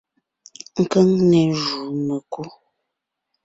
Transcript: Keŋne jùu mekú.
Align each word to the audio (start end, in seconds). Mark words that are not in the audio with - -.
Keŋne 0.91 1.39
jùu 1.61 1.93
mekú. 2.07 2.41